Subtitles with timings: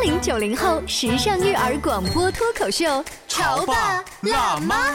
[0.00, 2.86] 八零九零后时尚育儿广播脱口秀，
[3.28, 4.92] 《潮爸辣妈》。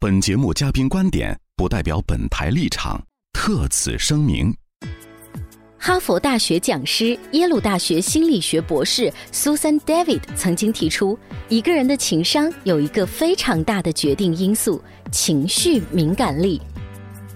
[0.00, 4.50] 本节目嘉宾观点不代表本台立场，特此声明。
[5.76, 11.18] 哈佛大学讲师、耶鲁大学心理学博士 Susan David 曾经提出，
[11.50, 16.58] 一个人的情商有一个非常大的决定因素——情绪敏感力。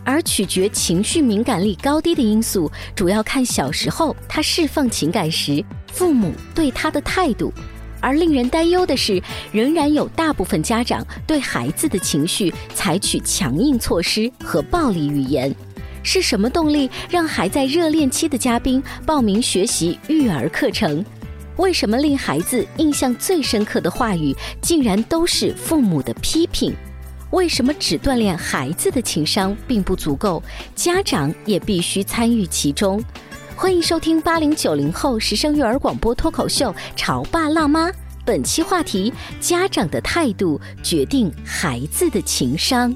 [0.07, 7.53] 而取决情绪敏感力高低的因素，主要看小时候他释放情感时，父母对他的态度。
[8.01, 15.53] 而令人担忧的是，仍然有大部分家长对孩子的情绪采取强硬措施和暴力语言。
[16.05, 21.05] 是什么动力让还在热恋期的嘉宾报名学习育儿课程？
[21.57, 26.73] 为什么令孩子印象最深刻的话语，竟然都是父母的批评？
[27.31, 30.43] 为什么只锻炼孩子的情商并不足够，
[30.75, 33.03] 家长也必须参与其中？
[33.57, 37.89] 欢迎收听八零九零后时尚育儿广播脱口秀《潮爸辣妈》，
[38.25, 42.95] 本期话题：家长的态度决定孩子的情商。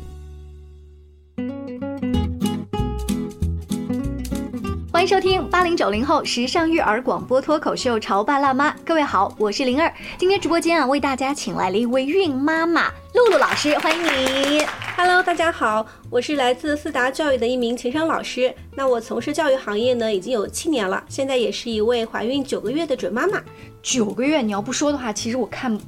[5.01, 9.91] 欢迎收听八零九零后时尚育儿广播脱口秀《潮爸辣妈》，各位好，我是灵儿。
[10.19, 14.63] 今天直播间啊，为大家请来了一位孕妈妈露露老师，欢迎你。
[14.99, 18.55] Hello，大家好，我是来自四达教育的一名情商老师。
[18.77, 23.41] 那我从事教育行业呢，已经有七年了，现在也是一位怀孕九个月的准妈妈。
[23.83, 25.81] 九个月，你要不说的话，其实我看啊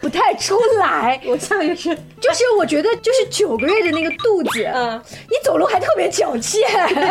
[0.00, 1.20] 不太出来。
[1.26, 6.60] 我像也是，就是我觉得就是九个月的那个肚子，嗯，你走路还特别矫健，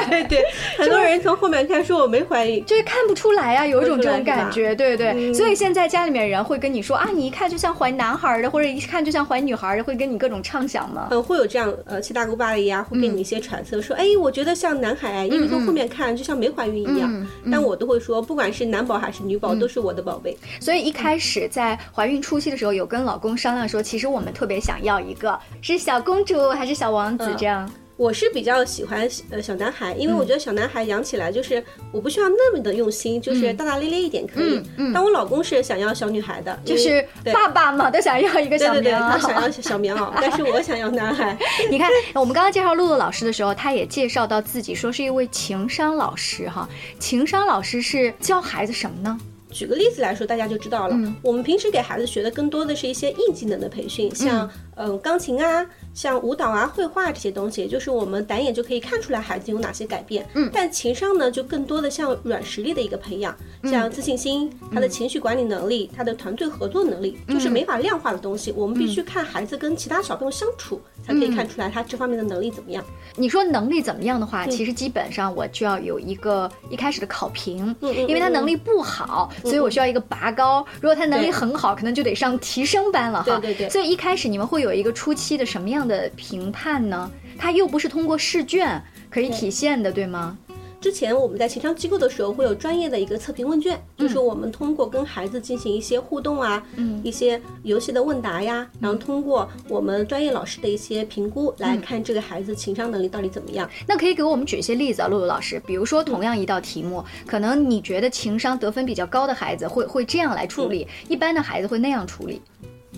[0.10, 0.44] 对 对，
[0.78, 5.10] 很多人从后面看说我没怀孕，就是看不出来啊，有一种这种感觉，对对。
[5.16, 11.08] 嗯所以现在家里面人会跟你说啊，你一看就像怀男孩的，或者一看就像怀女孩的，会跟你各种畅想吗？
[11.12, 17.10] 嗯，会有这样呃七大姑八大姨啊，会给你一些揣测，说哎，我觉得像男孩，因为从后面看就像没怀孕一样。
[17.12, 20.38] 嗯但我都会说，不管是男宝还是女宝，都是我的宝贝。
[20.60, 27.72] 所以一开始在怀孕初期的时候，有跟老公商量说，其实我们特别想要一个是小公主还是小王子嗯这样。
[27.98, 34.58] 我是比较喜欢呃小男孩，因为我觉得小男孩养起来就是我不需要那么的用心，就是大大咧咧一点可以。
[34.58, 39.12] 嗯嗯但我老公是想要小女孩的，就是爸爸嘛，都想要一个对对对，小棉袄。
[39.12, 41.38] 他想要小棉袄，但是我想要男孩。
[41.70, 46.68] 你看，我们刚刚介绍露露老师的时候，她也介绍到自己说是一位情商老师哈。
[46.98, 49.16] 情商老师是教孩子什么呢？
[49.52, 50.96] 举个例子来说，大家就知道了。
[50.96, 60.28] 嗯我们平时给孩子学的更多的是一些硬技能的培训，像嗯、呃钢琴啊，像舞蹈啊、绘画这些东西，就是我们单眼就可以看出来孩子有哪些改变。
[60.34, 68.52] 嗯但情商呢，就更多的像软实力的一个培养，嗯像自信心、他的情绪管理能力、他的团队合作能力，就是嗯没法量化的东西。
[68.56, 72.84] 我们必须看孩子跟其他小朋友相处，才可以看出来他这方面的能力怎么样。
[73.16, 80.66] 你说能力怎么样的话，其实基本上我就要有一个一开始的考评，因为他能力不好，所以我需要一个拔高。
[80.76, 83.40] 如果他能力很好，可能就得上提升班了哈。
[83.40, 87.10] 对对对所以一开始你们会有一个初期的什么样的评判呢？
[87.38, 90.38] 他又不是通过试卷可以体现的，对吗？
[90.82, 103.70] 之前我们在情商机构的时候，会有专业的一个测评问卷，就是我们通过跟孩子进行一些互动啊，嗯一些游戏的问答呀，然后通过我们专业老师的一些评估来看这个孩子情商能力到底怎么样。
[103.88, 105.62] 那可以给我们举一些例子啊，露露老师。
[105.68, 112.42] 比如说，同样一道题目，可能你觉得情商得分比较高的孩子会会这样来处理，一般的孩子会那样处理。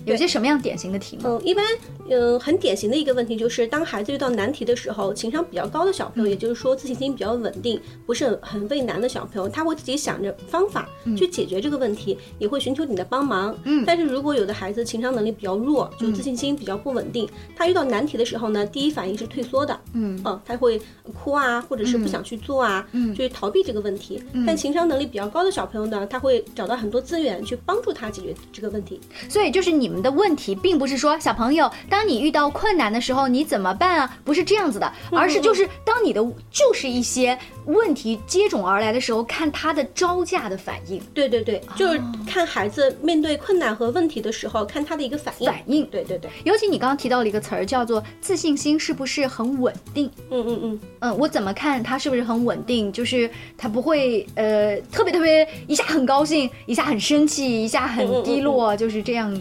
[0.06, 1.24] 有些什么样典型的题目？
[1.28, 1.64] 嗯，一般，
[2.10, 13.56] 嗯，很典型的一个问题就是，当孩子遇到难题的时候，情商比较高的小朋友，也就是说自信心比较稳定，不是很很畏难的小朋友，他会自己想着方法去解决这个问题，也会寻求你的帮忙。
[13.66, 20.80] 嗯但是如果有的孩子情商能力比较弱，就自信心比较不稳定，他遇到难题的时候呢，第一反应是退缩的，嗯嗯，他会
[21.14, 24.24] 哭啊，或者是不想去做啊，嗯就是逃避这个问题。
[24.46, 29.00] 但情商能力比较高的小朋友呢，他会找到很多资源去帮助他解决这个问题。
[29.30, 34.18] 所以就是你们的问题并不是说小朋友，当你遇到困难的时候你怎么办啊？
[34.26, 41.02] 不是这样子的，而是就是当你的就是一些问题接踵而来的时候，看他的招架的反应。
[41.14, 45.46] 对对对，就是看孩子面对困难和问题的时候，看他的一个反应。
[45.46, 50.10] 反应对对对，尤其你刚刚提到了一个词儿，叫做自信心是不是很稳定？
[50.32, 52.92] 嗯嗯嗯，嗯，我怎么看他是不是很稳定？
[52.92, 59.34] 就是他不会呃特别特别一下很高兴，一下很生气，一下很低落，就是这样。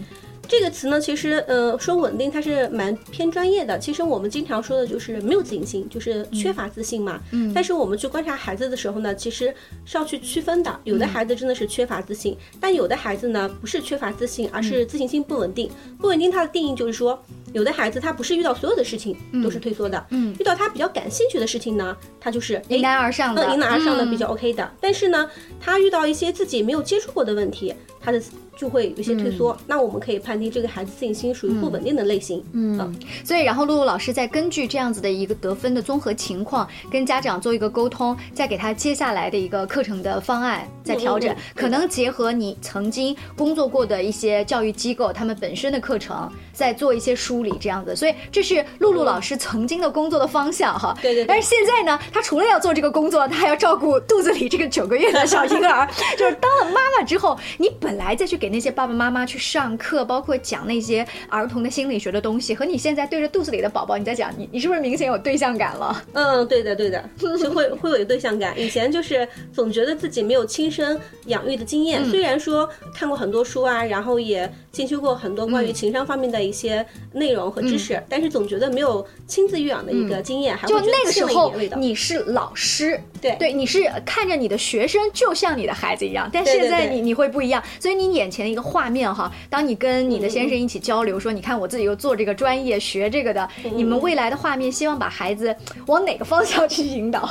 [0.53, 3.79] 这个词呢，其实呃说稳定，它是蛮偏专业的。
[3.79, 7.19] 其实我们经常说的就是没有自信心，就是缺乏自信嘛。
[7.31, 7.51] 嗯。
[7.55, 9.47] 但是我们去观察孩子的时候呢，其实
[9.87, 10.81] 是要去区分的。
[10.85, 15.71] 有的孩子真的是缺乏自信，但有的孩子呢不是缺乏自信，而是自信心不稳定。
[15.99, 17.19] 不稳定它的定义就是说，
[17.55, 24.71] 有的孩子他不是遇到所有的事情都是退缩的，嗯，遇到他比较感兴趣的事情呢，他就是迎难而上的，迎难而上的比较 OK 的。
[24.83, 28.21] 但是呢，他遇到一些自己没有接触过的问题，他的
[28.57, 29.57] 就会有一些退缩。
[29.67, 32.45] 那我们可以判定这个孩子自信心属于不稳定的类型。
[32.53, 32.95] 嗯，
[33.25, 47.97] 所以然后露露老师再根据这样子的一个得分的综合情况，跟家长做一个沟通，再给他接下来的一个课程的方案再调整，可能结合你曾经工作过的一些教育机构他们本身的课程，再做一些梳理这样子。
[47.97, 50.97] 所以这是露露老师曾经的工作的方向哈。
[51.01, 51.25] 对对。
[51.25, 55.89] 但是现在呢，他除了要做这个工作，他还要照顾肚子里这个九个月的小婴儿。
[56.19, 66.05] 就是当了妈妈之后，你本来再去给那些爸爸妈妈去上课，包括讲那些儿童的心理学的东西，和你现在对着肚子里的宝宝你在讲，你你是不是明显有对象感了？
[66.13, 68.59] 嗯，对的对的，就 会会有对象感。
[68.59, 83.37] 以前就是总觉得自己没有亲身养育的经验，虽然说看过很多书啊，然后也进修过很多关于情商方面的一些内容和知识，但是总觉得没有亲自育养的一个经验，还就那个时候你是老师，对。
[83.39, 95.53] 对，你是看着你的学生就像你的孩子一样，但现在你你会不一样，所以你眼前的一个画面哈，当你跟你的先生一起交流，说你看我自己又做这个专业学这个的，你们未来的画面，希望把孩子
[95.89, 97.29] 往哪个方向去引导？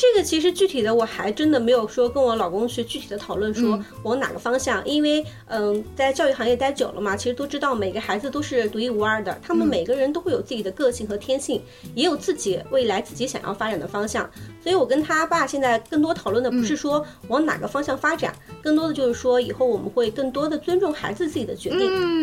[0.00, 11.60] 这个其实具体的我还真的没有说跟我老公去具体的讨论说往哪个方向，因为嗯，在教育行业待久了嘛，其实都知道每个孩子都是独一无二的，他们每个人都会有自己的个性和天性，
[11.96, 14.30] 也有自己未来自己想要发展的方向。
[14.62, 21.80] 所以我跟他爸现在更多讨论的不是说往哪个方向发展，更多的就是说以后我们会更多的尊重孩子自己的决定，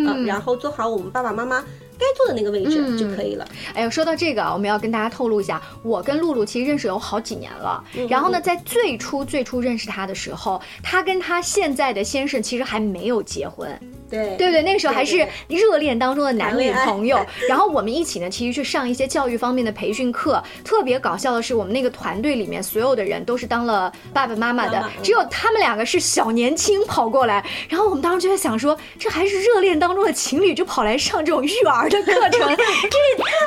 [0.07, 1.62] 嗯，然后做好我们爸爸妈妈。
[1.98, 3.48] 该坐的那个位置就可以了。
[3.74, 7.84] 哎呦，说到这个，我们要跟大家透露一下，我跟露露其实认识有好几年了。
[8.10, 13.78] 然后呢，在最初最初认识他的时候，他跟他现在的先生其实还没有结婚。
[14.08, 17.26] 对对对，那个时候还是热恋当中的男女朋友。
[17.50, 20.42] 然后我们一起呢，其实去上一些教育方面的培训课。
[20.64, 27.44] 特别搞笑的是，我们那个团队里面所有的人都是当了爸爸妈妈的，只有他们两个是小年轻跑过来。
[27.68, 32.98] 然后我们当时就在想说，这还是热恋当中的情侣，就跑来上这种育儿的课程， 这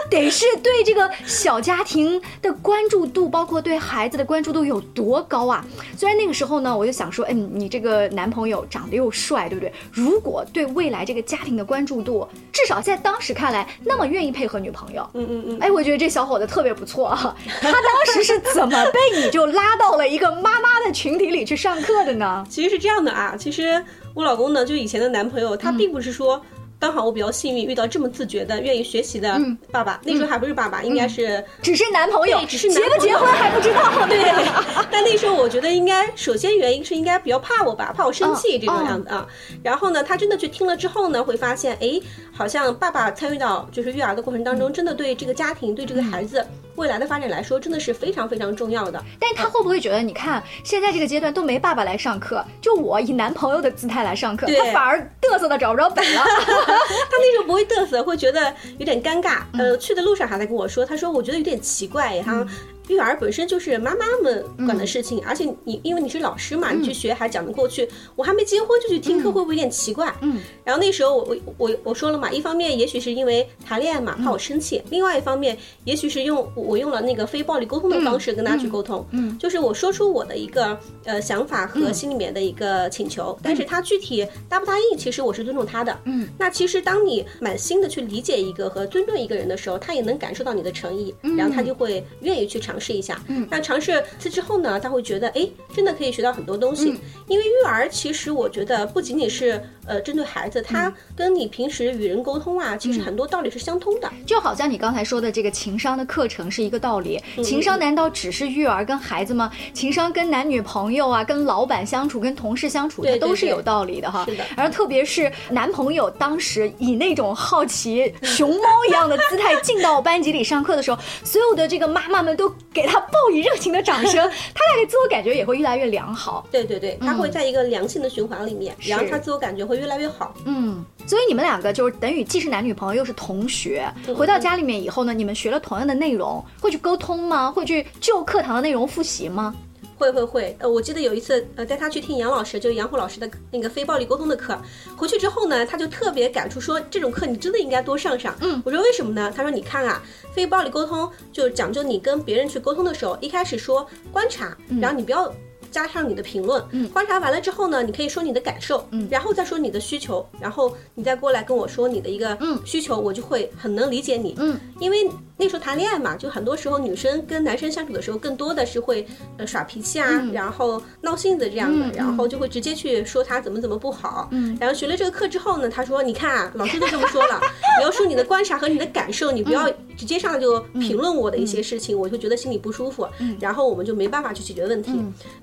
[0.08, 5.64] 得是对这个小家庭的关注度，包括对孩子的关注度有多高啊？
[5.96, 9.72] 虽然那个时候呢，我就想说，哎，你这个男朋友长得又帅，对不对？
[9.92, 15.08] 如果对未来这个家庭的关注度，至少在当时看来，那么愿意配合女朋友。
[15.12, 15.58] 嗯嗯嗯。
[15.60, 17.36] 哎，我觉得这小伙子特别不错啊。
[17.60, 22.46] 他当时是怎么被你就拉到了一个妈妈的群体里去上课的呢？
[22.48, 26.42] 其实是这样的啊，其实我老公呢，就以前的男朋友，他并不是说。
[26.80, 29.40] 刚好我比较幸运遇到这么自觉的、愿意学习的
[29.72, 33.90] 爸爸，那时候还不是爸爸，应该是只是男朋友，只是结不结婚还不知道。
[34.06, 34.18] 对，
[34.90, 39.26] 但那时候我觉得应该，首先原因是应该比较怕我吧，怕我生气这种样子啊。
[39.62, 42.00] 然后呢，他真的去听了之后呢，会发现，哎，
[42.32, 46.46] 好像爸爸参与到就是育儿的过程当中，真的对这个家庭、对这个孩子
[46.78, 49.02] 未来的发展来说，真的是非常非常重要的。
[49.18, 56.22] 但他会不会觉得，你看现在这个阶段都没爸爸来上课，就我以男朋友的姿态来上课，他反而嘚瑟的找不着北了。
[56.24, 59.40] 他那时候不会嘚瑟，会觉得有点尴尬。
[59.58, 62.46] 呃，去的路上还在跟我说，他说我觉得有点奇怪哈。
[62.88, 67.88] 育儿本身就是妈妈们管的事情，而且你因为你是老师嘛，你去学还讲得过去。
[68.16, 70.14] 我还没结婚就去听课，会不会有点奇怪？
[70.22, 70.40] 嗯。
[70.64, 79.06] 然后那时候我我我我说了嘛，一方面也许是因为谈恋爱嘛，怕我生气；另外一方面，也许是用我用了那个非暴力沟通的方式跟他去沟通。
[79.10, 79.36] 嗯。
[79.38, 85.96] 就是我说出我的一个呃想法和心里面的一个请求，但是他具体答不答应，其实我是尊重他的。
[86.04, 86.28] 嗯。
[86.38, 92.77] 那其实当你满心的去理解一个和尊重一个人的时候，他也能感受到你的诚意，然后他就会愿意去尝。
[92.78, 93.20] 尝试一下。
[93.26, 96.94] 嗯，那尝试次之后呢，他会觉得，哎，真的可以学到很多东西。
[97.26, 104.08] 因为育儿其实我觉得不仅仅是呃针对孩子，他跟你平时与人沟通啊，其实很多道理是相通的。
[104.24, 107.20] 就好像你刚才说的这个情商的课程是一个道理。
[107.42, 109.50] 情商难道只是育儿跟孩子吗？
[109.74, 114.24] 情商跟男女朋友啊，跟老板相处，跟同事相处，它都是有道理的哈。
[114.26, 114.44] 是的。
[114.56, 124.14] 而特别是男朋友当时以那种好奇熊猫一样的姿态进到班级里上课的时候，所有的这个妈妈们都给他报以热情的掌声，
[124.54, 126.46] 他大概自我感觉也会越来越良好。
[126.50, 130.34] 对对对，他会在一个良性的循环里面，然后他自我感觉会越来越好。
[130.44, 137.50] 嗯，所以你们两个就是等于既是男女朋友又是同学，回到家里面以后呢，你们学了同样的内容，会去沟通吗？
[137.50, 139.54] 会去就课堂的内容复习吗？
[139.98, 144.56] 会会会，呃，我记得有一次，呃，带他去听杨老师，就是杨虎老师的那个非暴力沟通的课，
[144.96, 148.34] 回去之后呢，他就特别感触说，这种课你真的应该多上上。
[148.40, 149.32] 嗯，我说为什么呢？
[149.34, 150.00] 他说你看啊，
[150.32, 155.34] 非暴力沟通就是讲究你跟别人去沟通的时候，一开始说观察，然后你不要。
[155.70, 169.06] 加上你的评论，嗯，观察完了之后呢，你可以说你的感受，嗯，然后再说你的需求，然后你再过来跟我说你的一个需求，我就会很能理解你，嗯，因为那时候谈恋爱嘛，就很多时候女生跟男生相处的时候，更多的是会
[169.36, 177.40] 呃耍脾气啊，然后闹性子这样的，然后就会直接去说他怎么怎么不好，嗯，然后学了这个课之后呢，他说你看啊，老师都这么说了，
[177.78, 179.68] 你要说你的观察和你的感受，你不要
[179.98, 184.92] 直接上来就评论我的一些事情，我就觉得心里不舒服，嗯，然后我们就没办法去解决问题，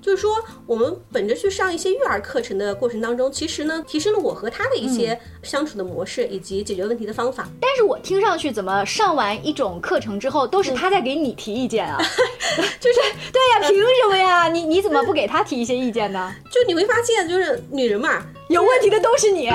[0.02, 0.16] 就是。
[0.16, 0.30] 说
[0.66, 7.46] 我们本着去上一些育儿课程的过程当中，其实呢，提升了我和他的一些相处的模式以及解决问题的方法。
[7.60, 11.98] 但是我听上去怎么上完一种课程之后，都是他在给你提意见啊？
[12.80, 14.48] 就是对呀，凭什么呀？
[14.48, 16.34] 你你怎么不给他提一些意见呢？
[16.50, 18.26] 就你会发现，就是女人嘛。
[18.48, 19.50] 有问题的都是你，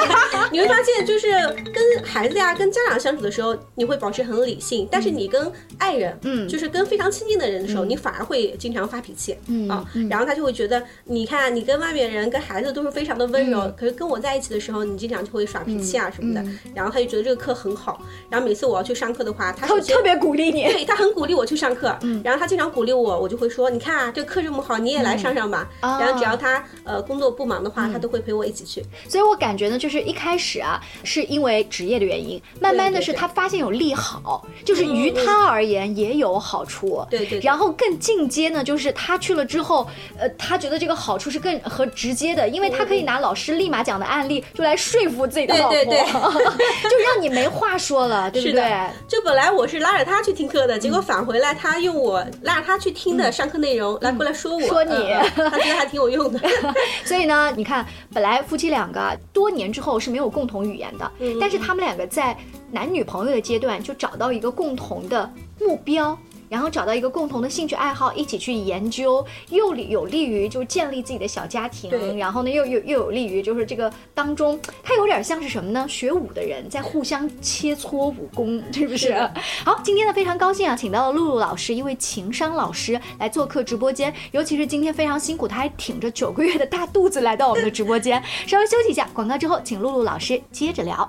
[0.50, 1.30] 你会发现，就是
[1.72, 9.68] 跟孩子呀、跟家长相处的时候，你会保持很理性；但是你跟爱人，嗯，就是跟非常亲近的人的时候，你反而会经常发脾气，嗯。
[9.68, 16.42] 啊，然后他就会觉得，你看你跟外面人、跟孩子都是非常的温柔，可是跟我在一起的时候，你经常就会耍脾气啊什么的。
[16.74, 21.94] 然后他就觉得这个课很好，然后每次我要去上课的话，他会特别鼓励你，对他很鼓励我去上课，
[22.24, 25.68] 然后他经常鼓励我，我就会说，你看啊，这课这么好，你也来上上吧。
[25.82, 28.24] 然后只要他呃工作不忙的话，他都会。
[28.30, 37.40] 陪我一起去，所以我感觉呢，就是一开始啊，是因为职业的原因，慢慢的是他发现有利好，就是于他而言也有好处，对对。
[37.40, 39.84] 然后更进阶呢，就是他去了之后，
[40.16, 48.62] 呃，他觉得这个好处是更和直接的，因为他可以拿老师立马讲的案例就来说服自己的老婆， 就让你没话说了，对不对？
[49.08, 54.94] 就本来我是拉着他去听课的，结果返回来他用我拉着他去听的上课内容来过来说我，说你，
[55.34, 56.38] 他觉得还挺有用的。
[57.04, 57.80] 所以呢，你看。
[58.12, 61.10] 本来夫妻两个多年之后是没有共同语言的，
[61.40, 62.36] 但是他们两个在
[62.70, 66.16] 男女朋友的阶段就找到一个共同的目标。
[66.50, 72.18] 然后找到一个共同的兴趣爱好，一起去研究，又有利于就建立自己的小家庭。
[72.18, 75.86] 然后呢，又又又有利于就是这个当中，它有点像是什么呢？
[75.88, 79.14] 学武的人在互相切磋武功，是不是？
[79.64, 84.12] 好，今天呢非常高兴啊，请到了露露老师，一位情商老师来做客直播间。
[84.32, 88.20] 尤其是今天非常辛苦，他还挺着九个月的大肚子来到我们的直播间。
[88.48, 91.08] 稍微休息一下，广告之后，请露露老师接着聊。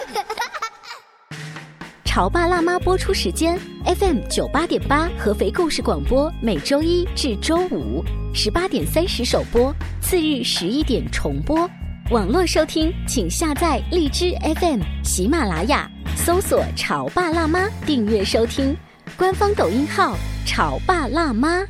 [2.13, 8.03] 潮爸辣妈播出时间：FM 九八点八合肥故事广播，每周一至周五
[8.33, 11.69] 十八点三十首播，次日十一点重播。
[12.09, 18.75] 网络收听，请下载荔枝 FM、喜马拉雅，搜索“潮爸辣妈”，订阅收听。
[19.15, 20.13] 官方抖音号
[20.45, 21.61] “潮爸辣妈”。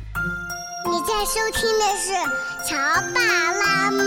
[0.90, 2.12] 你在收听的是
[2.68, 2.76] 《潮
[3.14, 3.20] 爸
[3.52, 4.02] 辣妈》，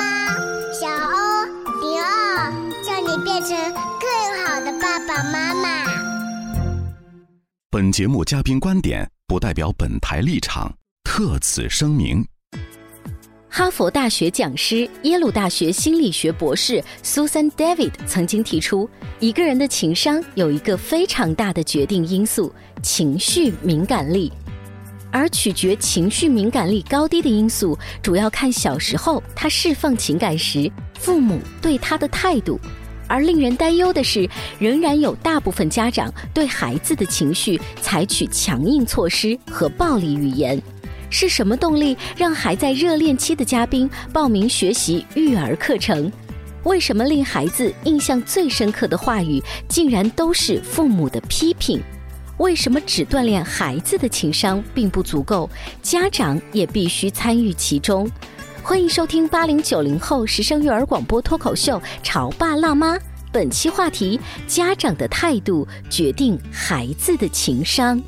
[0.77, 1.45] 小欧
[1.79, 2.51] 零二，
[2.83, 3.57] 叫你变成
[4.01, 6.04] 更好的爸爸妈妈。
[7.75, 12.25] 本节目嘉宾观点不代表本台立场，特此声明。
[13.49, 18.89] 哈佛大学讲师、耶鲁大学心理学博士 Susan David 曾经提出，
[19.19, 22.49] 一个人的情商有一个非常大的决定因素——
[22.81, 24.31] 情绪敏感力，
[25.11, 32.57] 而取决情绪敏感力高低的因素，主要看小时候他释放情感时，父母对他的态度。
[33.07, 40.61] 而令人担忧的是，仍然有大部分家长对孩子的情绪采取强硬措施和暴力语言，
[41.09, 46.11] 是什么动力让还在热恋期的嘉宾报名学习育儿课程？
[46.63, 51.79] 为什么令孩子印象最深刻的话语，竟然都是父母的批评？
[52.37, 55.49] 为什么只锻炼孩子的情商并不足够，
[55.81, 58.09] 家长也必须参与其中？
[58.67, 62.95] 欢迎收听八零九零后时尚育儿广播脱口秀《潮爸辣妈》，
[63.31, 68.01] 本期话题：家长的态度决定孩子的情商。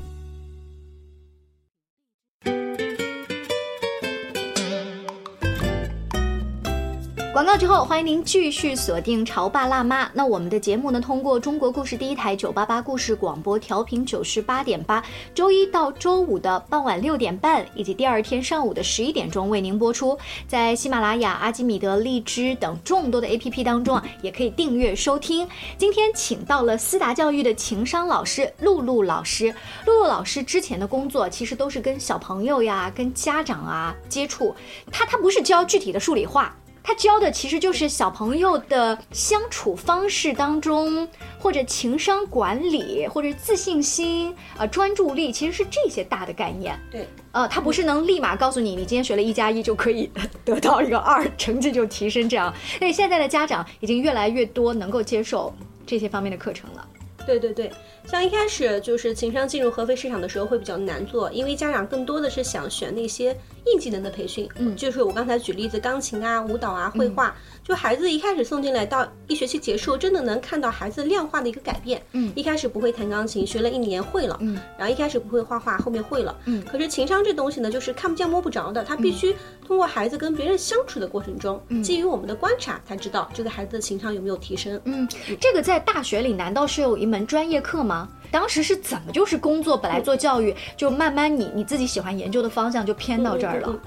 [7.37, 10.05] 广告之后，欢迎您继续锁定《潮爸辣妈》。
[10.11, 15.03] 那我们的节目呢，通过中国故事第一台九八八故事广播调频九十八点八，
[15.35, 20.17] 周一到周五的傍晚六点半，以及第二天上午的十一点钟为您播出。
[20.47, 25.47] 在喜马拉雅、阿基米德、荔枝等众多的 APP 当中啊，也可以订阅收听。
[25.77, 29.53] 今天请到了思达教育的情商老师露露老师。
[29.85, 34.55] 露露老师之前的工作其实都是跟小朋友呀、跟家长啊接触，
[34.91, 36.51] 他他不是教具体的数理化。
[36.87, 41.05] 他教的其实就是小朋友的相处方式当中，
[41.37, 46.79] 或者情商管理，或者自信心，呃，专注力，其实是这些大的概念。
[46.89, 50.09] 对，呃，他不是能立马告诉你，你今天学了一加一就可以
[50.45, 52.53] 得到一个二，成绩就提升这样。
[52.79, 55.53] 所以现在的家长已经越来越多能够接受
[55.85, 56.87] 这些方面的课程了。
[57.27, 57.71] 对对对。
[58.05, 67.35] 像一开始就是情商进入合肥市场的时候会比较难做，因为家长更多的是想选那些硬技能的培训，嗯，就是我刚才举例子，钢琴啊、舞蹈啊、绘画，
[67.67, 79.35] 就孩子一开始送进来到一学期结束，真的能看到孩子量化的一个改变，嗯，一开始不会弹钢琴，学了一年会了，嗯，然后一开始不会画画，后面会了，嗯，可是情商这东西呢，就是看不见摸不着的，他必须
[79.67, 85.05] 通过孩子跟别人相处的过程中，基于我们的观察才知道这个孩子的情商有没有提升，嗯，
[85.37, 88.07] 这个在大学里难道是有一门专业课吗？
[88.31, 93.77] 当时是怎么就是工作本来做教育，就慢慢你你自己喜欢研究的方向就偏到这儿了。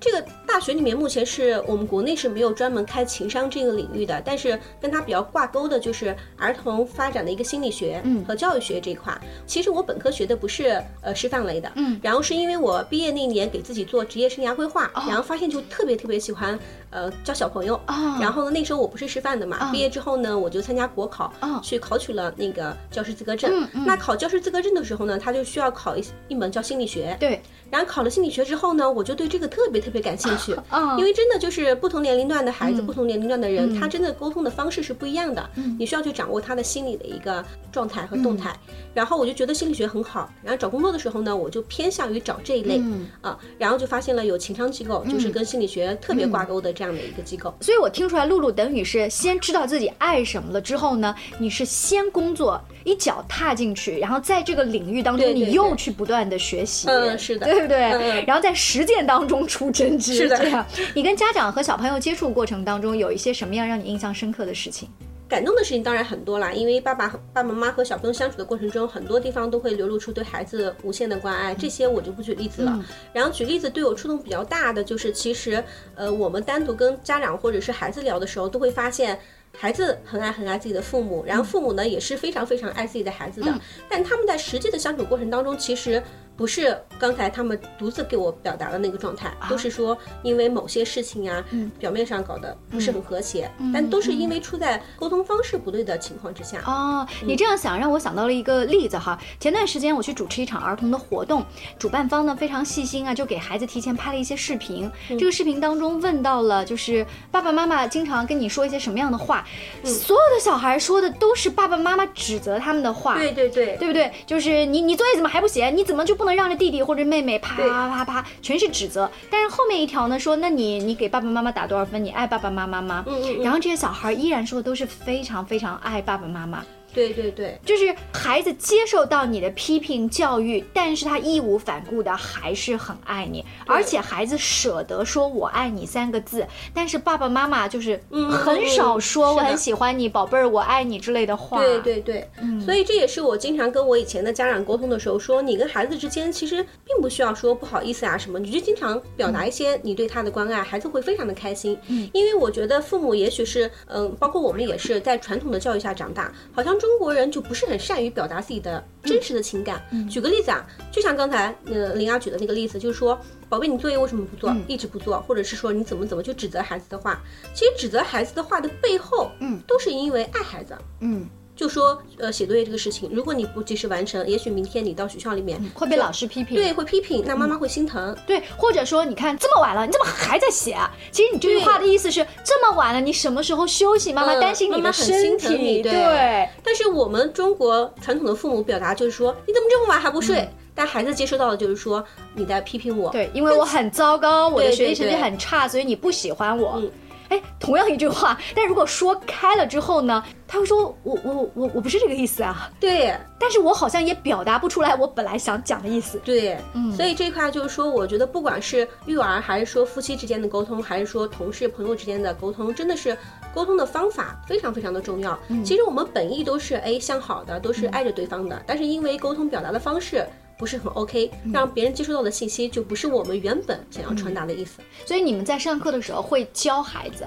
[0.00, 9.16] 这个大学里面目前是我们国内是没有专门开情商这个领域的，但是跟它比较挂钩的就是儿童发展的一个心理学和教育学这一块。
[9.46, 16.56] 其实我本科学的不是呃师范类的，嗯，然后是因为我毕业那年给自己做职业生涯规划，然后发现就特别特别喜欢
[16.90, 17.80] 呃教小朋友，
[18.20, 23.68] 然后呢那时候我不是师范的嘛，毕业之后呢我就参加国考，去考取了那个教师资格证。
[23.84, 27.40] 那考教师资格证的时候呢，他就需要考一一门叫心理学，对。
[27.70, 30.52] 然后考了心理学之后呢，我就对这个特别特别感兴趣，
[30.98, 38.56] 因为真的就是不同年龄段的孩子，不同年龄段的人，他真的沟通的方式是不一样的，你需要去掌握他的心理的一个状态和动态。
[38.94, 42.80] 然后我就觉得心理学很好，然后找工作的时候呢，我就偏向于找这一类
[43.20, 47.54] 啊，然后就发现了有情商机构，就是跟心理学特别挂钩的这样的一个机构。
[47.60, 57.57] 所以我听出来，露露等于是先知道自己爱什么了之后呢，你是先工作一脚踏进去，然后在这个领域当中，你又去不断的学习，嗯，是的。
[57.66, 58.24] 对不对？
[58.26, 60.36] 然后在实践当中出真知，是的。
[60.38, 64.88] 这样，你跟家长和小朋友接触过程当中，有一些什么样让你印象深刻的事情？
[65.28, 71.54] 感动的事情当然很多啦，因为爸爸、爸爸妈妈和小朋友相处的过程中，很多地方都会流露出对孩子无限的关爱。
[71.54, 72.82] 这些我就不举例子了。
[73.12, 75.62] 然后举例子对我触动比较大的，就是其实，
[75.94, 79.18] 呃，我们单独跟家长或者是孩子聊的时候，都会发现。
[79.56, 83.52] 孩子很爱很爱自己的父母，然后父母呢也是非常非常爱自己的孩子的，
[83.88, 86.00] 但他们在实际的相处过程当中，其实
[86.38, 91.44] 不是刚才他们独自给我表达的那个状态，都是说因为某些事情啊，
[91.80, 96.62] 表面上搞得不是很和谐，但都是因为处在沟通方式不对的情况之下。
[96.64, 101.44] 哦，你这样想让我想到了一个例子哈，前段时间我去主持一场儿童的活动，
[101.76, 109.44] 主办方呢非常细心啊，就给孩子提前拍了一些视频，这个视频当中问到了就是爸爸妈妈经常跟你说一些什么样的话。
[109.82, 114.12] 所有的小孩说的都是爸爸妈妈指责他们的话，对对对，对不对？
[114.24, 115.68] 就是你你作业怎么还不写？
[115.70, 117.38] 你怎么就不能让着弟弟或者妹妹？
[117.38, 119.10] 啪啪啪啪，全是指责。
[119.30, 122.04] 但是后面一条呢，说那你你给爸爸妈妈打多少分？
[122.04, 123.04] 你爱爸爸妈妈吗？
[123.06, 123.42] 嗯嗯。
[123.42, 126.64] 然后这些小孩依然说的都是非常非常爱爸爸妈妈。
[126.98, 141.60] 对对对，就是孩子接受到你的批评教育，但是他义无反顾的还是很爱你，而且孩子舍得说我爱你三个字，但是爸爸妈妈就是很少说我很喜欢你，宝贝儿我爱你之类的话。
[141.60, 142.28] 对对对，
[142.64, 151.78] 所以这也是我经常跟我以前的家长沟通的时候说，你跟孩子之间其实并不需要说不好意思啊什么，你就经常表达一些你对他的关爱，孩子会非常的开心。
[151.86, 159.82] 嗯，因为我觉得父母也许是嗯，包括我们也是在传统的教育下长大，好像中国人就不是很善于表达自己的真实的情感。
[160.08, 164.54] 举个例子啊，就像刚才呃林儿举的那个例子，就是说，宝贝，你作业为什么不做？
[164.68, 167.20] 一直不做，或者是说你怎么怎么就指责孩子的话，
[167.52, 171.28] 其实指责孩子的话的背后，嗯，都是因为爱孩子，嗯。
[171.58, 180.88] 就说呃写作业这个事情，如果你不及时完成，也许明天你到学校里面会被老师批评，对，会批评，那妈妈会心疼，对，或者说你看这么晚了，你怎么还在写啊？
[181.10, 184.12] 其实你这句话的意思是这么晚了，你什么时候休息？
[184.12, 186.48] 妈妈担心你的身体，对。
[186.62, 190.48] 但是我们中国传统的父母表达就是说，你怎么这么晚还不睡？
[190.76, 196.80] 但孩子接收到的就是说你在批评我，对，因为我很糟糕，我的学习成绩很差，所以你不喜欢我。
[197.28, 202.70] 哎，同样一句话，但如果说开了之后呢，他会说我我我我不是这个意思啊。
[202.80, 206.18] 对，但是我好像也表达不出来我本来想讲的意思。
[206.24, 213.16] 对，嗯，所以这块就是说，我觉得不管是育儿，还是说夫妻之间的沟通，还是说同事朋友之间的沟通，真的是
[213.54, 215.38] 沟通的方法非常非常的重要。
[215.64, 220.26] 其实我们本意都是哎向好的，都是爱着对方的，但是因为沟通表达的方式。
[220.58, 224.80] 不是很 OK，让别人接收到的信息就不是我们原本想要传达的意思。
[225.06, 227.26] 所以你们在上课的时候会教孩子。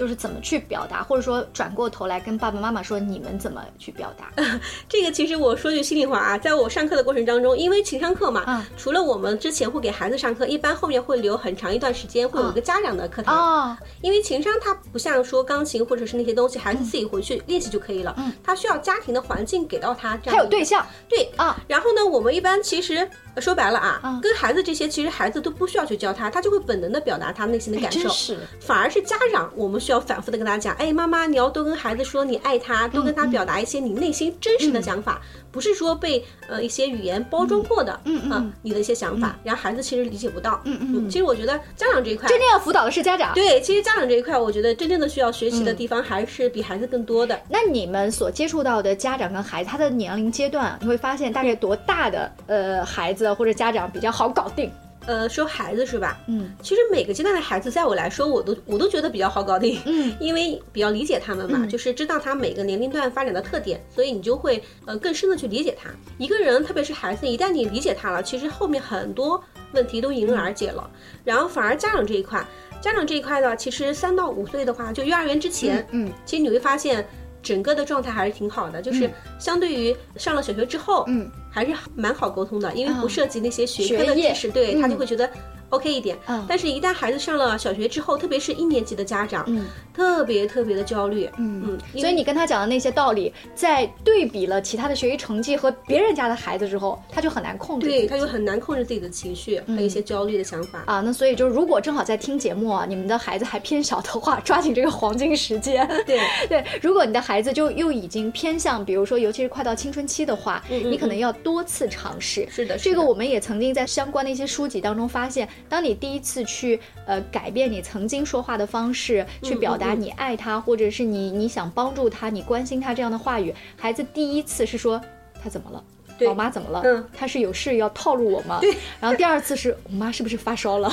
[0.00, 4.32] 就是怎么去表达，或者说转过头来跟爸爸妈妈说你们怎么去表达。
[4.88, 13.78] 这个其实我说句心里话啊，在我上课的过程当中，因为情商课嘛，嗯，除了我们之前会给孩子上课，一般后面会留很长一段时间，会有一个家长的课堂啊。
[14.00, 21.62] 因为情商它不像说钢琴或者是那些东西，孩子自己回去练习就可以了，嗯，他需要家庭的环境给到他这样，还有对象，对啊。
[21.68, 23.06] 然后呢，我们一般其实。
[23.36, 28.08] 说白了啊，跟孩子这些，其实孩子都不需要去教他，他就会本能的表达他内心的感受。
[28.08, 35.20] 是，反而是家长，我们需要反复的跟他讲，哎，妈妈，你要多跟孩子说你爱他，多跟他表达一些你内心真实的想法。
[35.50, 41.10] 不是说被呃一些语言包装过的，嗯嗯，你的一些想法，然后孩子其实理解不到，嗯嗯。
[41.10, 43.34] 其实我觉得家长这一块，真正要辅导的是家长。
[43.34, 47.40] 对，其实家长这一块，我觉得真正的需要学习的地方还是比孩子更多的。
[47.48, 54.70] 那你们所接触到的家长跟孩子，他的年龄阶段，你会发现大概多大的呃孩子或者家长比较好搞定？
[55.10, 56.20] 呃，说孩子是吧？
[56.28, 59.80] 嗯，其实每个阶段的孩子，在我来说，我都我都觉得比较好搞定。
[59.84, 65.90] 嗯， 因为比较理解他们嘛，就是知道他每个年龄段发展的特点，所以你就会呃更深的去理解他。
[66.16, 69.42] 一个人，特别是孩子，一旦你理解他了，其实后面很多
[69.72, 70.88] 问题都迎刃而解了。
[71.24, 72.46] 然后反而家长这一块，
[72.80, 77.04] 家长这一块呢，其实三到五岁的话，就幼儿园之前，嗯，其实你会发现。
[77.42, 85.28] 整个的状态还是挺好的，就是相对于上了小学之后，嗯，还是蛮好沟通的，因为不涉及那些学科的知识，对他就会觉得。
[85.70, 91.62] OK 一点，嗯，但是，一旦孩子上了小学之后，特别是一年级的家长，嗯，特别特别的焦虑，嗯。
[91.64, 100.82] 嗯，所以你跟他讲的那些道理，在对比了其他的学习成绩和别人家的孩子之后，他就很难控制，对，他就很难控制自己的情绪，还有一些焦虑的想法。
[100.86, 101.00] 啊。
[101.00, 106.20] 那所以就如果正好在听节目啊，你们的孩子还偏小的话，抓紧这个黄金时间，对。
[106.48, 106.64] 对。
[106.82, 112.46] 如果你的孩子就又已经偏向，比如说，尤其是快到青春期的话，你可能要多次尝试。
[112.50, 116.44] 是的，这个我们也曾经在相关的一些书籍当中发现，当你第一次。
[116.50, 123.54] 去呃改变你曾经说话的方式，去表达你爱他，或者是你你想帮助他，你关心他这样的话语。
[123.76, 125.00] 孩子第一次是说
[125.40, 125.84] 他怎么了，
[126.20, 126.80] 老妈怎么了？
[126.84, 128.58] 嗯，他是有事要套路我吗？
[128.60, 128.74] 对。
[129.00, 130.90] 然后第二次是我妈是不是发烧了？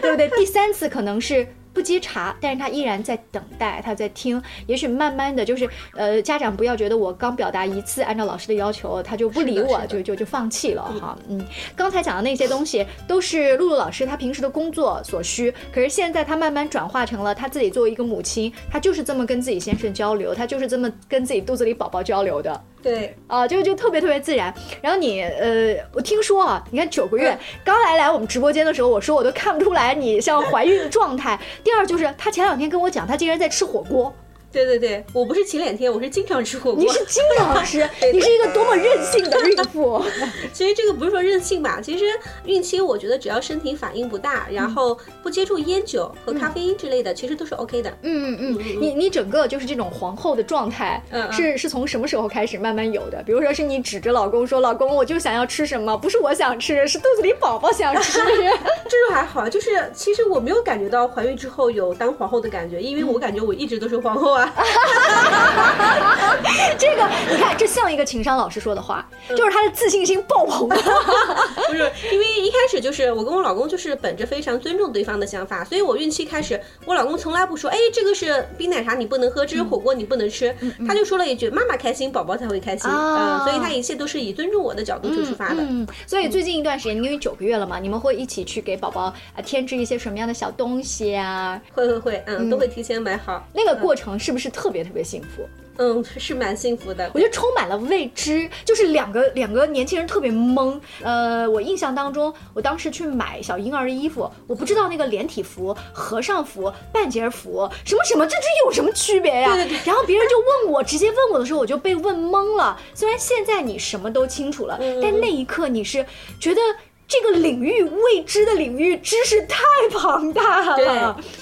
[0.00, 0.28] 对不对？
[0.30, 1.46] 第三次可能是。
[1.78, 4.42] 不接茬，但是他依然在等待，他在听。
[4.66, 11.16] 也许慢慢的就是，呃，家长不要觉得我刚表达一次，按照老师的要求，他就不理我，就就就放弃了哈。
[11.28, 11.40] 嗯，
[11.76, 22.60] 刚才讲的那些东西都是露露老师他平时的工作所需，可是现在他慢慢转化成了他自己作为一个母亲，他就是这么跟自己先生交流，他就是这么跟自己肚子里宝宝交流的。
[22.82, 24.54] 对，啊，就就特别特别自然。
[24.80, 31.38] 然后你，呃，我听说啊，你看九个月刚来来我们直播间的时候，我说我都看不出来你像怀孕的状态。
[31.64, 34.14] 第二就是他前两天跟我讲，他竟然在吃火锅。
[34.50, 36.82] 对对对，我不是前两天，我是经常吃火锅。
[36.82, 40.02] 你是经常吃，你是一个多么任性的孕妇。
[40.54, 42.06] 其实这个不是说任性吧，其实
[42.44, 47.90] 孕期我觉得只要身体反应不大，然后不接触烟酒和咖啡因之类的，其实都是 OK 的。
[48.02, 53.22] 嗯嗯嗯，你你整个就是这种皇后的状态，是是从什么时候开始慢慢有的？
[53.24, 55.94] 比如说是你指着老公说：“老公，我就想要吃什么？
[55.94, 58.18] 不是我想吃，是肚子里宝宝想吃。
[58.88, 64.37] ”这种还好，就是其实我没有感觉到怀孕之后有当皇后的感觉，因为我感觉我一直都是皇后。
[66.78, 70.68] 这个你看，这像一个情商老师说的话，就是他的自信心爆棚。
[70.68, 80.54] 不是，因为一开始就是我跟我老公就是本着非常尊重对方的想法，所以我孕期开始，我老公从来不说，哎，这个是冰奶茶你不能喝，这是火锅你不能吃，
[80.86, 82.90] 他就说了一句，妈妈开心，宝宝才会开心。
[82.90, 85.56] 嗯，所以他一切都是以尊重我的角度去出发的。
[85.58, 91.60] 嗯，所以最近一段时间，因为九个月了嘛，你们会一起去给宝宝啊添置一些什么样的小东西啊？
[91.72, 93.46] 会会会，嗯，都会提前买好。
[93.52, 94.48] 那个过程是不是？
[94.50, 97.08] 特别特别幸福，嗯，是蛮幸福的。
[97.14, 100.80] 我觉得充满了未知，就是两个两个年轻人特别懵。
[101.02, 109.54] 呃，我印象当中，我当时去买小婴儿的衣服，我不知道那个连体服、和尚服、半截服什么什么，这这有什么区别呀？
[109.54, 109.78] 对对对。
[109.84, 112.80] 然后别人就问我，直接问我的时候，我就被问懵了。
[112.94, 116.04] 虽然现在你什么都清楚了，但那一刻你是
[116.40, 116.60] 觉得。
[117.08, 119.56] 这个领域未知的领域知识太
[119.90, 120.76] 庞大了。
[120.76, 120.86] 对，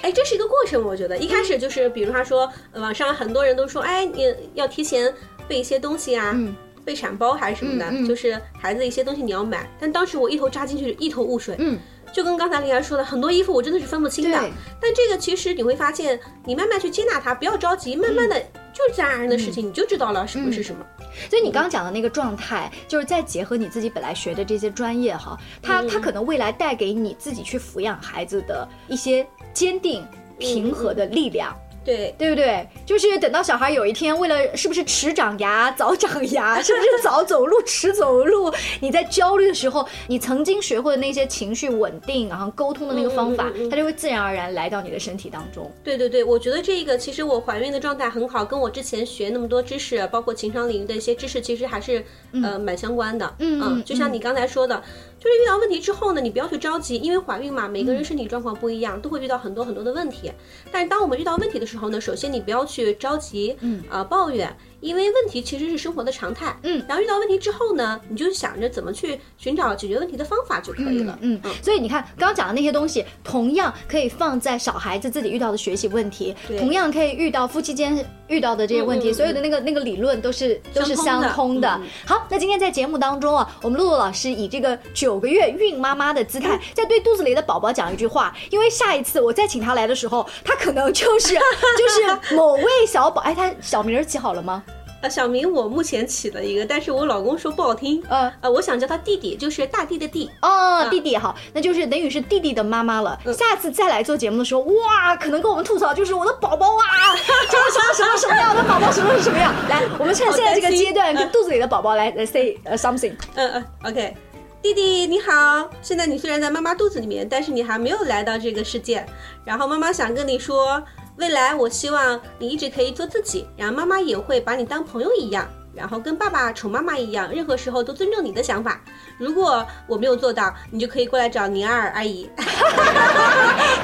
[0.01, 5.13] 哎，这是一个过程，我觉得一开始就是，比如他说，网上很多人都说，哎，你要提前
[5.49, 6.39] 备一些东西啊，
[6.85, 9.69] 备产包还是什么的，就是孩子一些东西你要买。
[9.81, 11.57] 但当时我一头扎进去，一头雾水。
[11.59, 11.77] 嗯，
[12.13, 14.39] 就跟刚才灵儿说的，很多衣服我真的是分不清的。
[14.81, 18.43] 但这个其实你会发现，你慢慢去接纳它，不要着急，慢慢的。
[18.73, 20.85] 就是自然而然的事情，你就知道了什么是什么。
[21.31, 30.07] 所以你刚刚讲的那个状态，就是再结合你自己本来学的这些专业哈，它它可能未来带给你自己去抚养孩子的一些坚定、
[30.39, 31.57] 平和的力量。
[31.87, 32.69] 对对不对？
[32.85, 38.53] 就是等到小孩有一天为了是不是迟长牙早长牙， 是不是早走路迟走路？
[38.81, 45.71] 你在焦虑的时候，你曾经学会的那些情绪稳定然后沟通的那个方法，它就会自然而然来到你的身体当中。
[45.85, 52.05] 对对对，我觉得这个其实我怀孕的状态很好，跟我之前学那么多知识，包括情商领域的一些知识，其实还是
[52.43, 53.35] 呃蛮相关的。
[53.39, 54.83] 嗯，就像你刚才说的。
[55.19, 60.31] 就是遇到问题之后呢，你不要去着急，因为怀孕嘛，每个人身体状况不一样，都会遇到很多很多的问题。
[60.71, 64.55] 但是当我们遇到问题的时候呢，首先你不要去着急，嗯啊抱怨。
[64.81, 71.53] 因为问题其实是生活的常态，嗯，然后遇到问题之后呢，你就想着怎么去寻找解决问题的方法就可以了，嗯嗯。
[71.63, 81.81] 所以你看刚刚讲的那些东西，同样可以放在小孩子自己遇到的学习问题，同样可以遇到夫妻间遇到的这些问题，所有的那个那个理论都是都是相通的。
[82.05, 94.63] 好，那今天在节目当中啊，我们露露老师以这个九个月孕妈妈的姿态， 在对肚子里的宝宝讲一句话，因为下一次我再请他来的时候，他可能就是就是某位小宝，哎，他小名起好了吗？
[95.07, 98.03] 呃，小名我目前起了一个，但是我老公说不好听。
[98.09, 100.29] 呃呃，我想叫他弟弟，就是大地的弟。
[100.43, 103.17] 哦，弟弟好，那就是等于是弟弟的妈妈了。
[103.27, 109.55] 下次再来做节目的时候，哇，可能跟我们吐槽就是我的宝宝啊， 什么什么什么什么样，我的宝宝什么是什么样。
[109.69, 113.15] 来，我们趁现在这个阶段，跟肚子里的宝宝来来 say something。
[113.37, 114.17] 嗯嗯，OK，
[114.61, 119.07] 弟弟你好，现在你虽然在妈妈肚子里面，但是你还没有来到这个世界。
[119.45, 120.83] 然后妈妈想跟你说。
[121.19, 128.81] 未来，我希望你一直可以做自己，然后妈妈也会把你当朋友一样，然后跟爸爸宠妈妈一样，任何时候都尊重你的想法。
[129.19, 132.29] 如果我没有做到，你就可以过来找宁儿阿姨。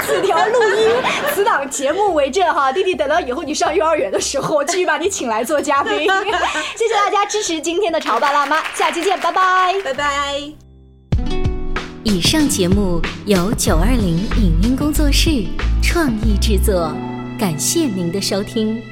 [0.05, 0.91] 此条录音，
[1.35, 5.93] 此档节目为证哈，弟弟，等到以后你上幼儿园的时候，我继续把你请来做嘉宾。
[6.77, 10.43] 谢谢大家支持今天的潮爸辣妈，下期见，拜拜，拜拜。
[12.05, 15.47] 以上节目由九二零影音工作室
[15.83, 16.93] 创意制作。
[17.39, 18.92] 感谢您的收听。